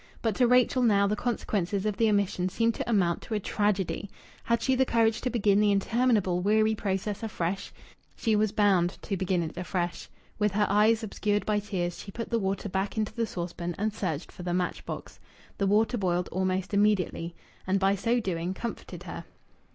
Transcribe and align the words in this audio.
But 0.23 0.33
to 0.37 0.47
Rachel 0.47 0.81
now 0.81 1.05
the 1.05 1.15
consequences 1.15 1.85
of 1.85 1.95
the 1.97 2.09
omission 2.09 2.49
seemed 2.49 2.73
to 2.73 2.89
amount 2.89 3.21
to 3.21 3.35
a 3.35 3.39
tragedy. 3.39 4.09
Had 4.45 4.63
she 4.63 4.73
the 4.73 4.83
courage 4.83 5.21
to 5.21 5.29
begin 5.29 5.59
the 5.59 5.71
interminable 5.71 6.39
weary 6.41 6.73
process 6.73 7.21
afresh? 7.21 7.71
She 8.15 8.35
was 8.35 8.51
bound 8.51 8.97
to 9.03 9.15
begin 9.15 9.43
it 9.43 9.55
afresh. 9.55 10.09
With 10.39 10.53
her 10.53 10.65
eyes 10.71 11.03
obscured 11.03 11.45
by 11.45 11.59
tears, 11.59 11.99
she 11.99 12.09
put 12.09 12.31
the 12.31 12.39
water 12.39 12.67
back 12.67 12.97
into 12.97 13.13
the 13.13 13.27
saucepan 13.27 13.75
and 13.77 13.93
searched 13.93 14.31
for 14.31 14.41
the 14.41 14.55
match 14.55 14.83
box. 14.87 15.19
The 15.59 15.67
water 15.67 15.99
boiled 15.99 16.29
almost 16.29 16.73
immediately, 16.73 17.35
and 17.67 17.79
by 17.79 17.93
so 17.93 18.19
doing 18.19 18.55
comforted 18.55 19.03
her. 19.03 19.25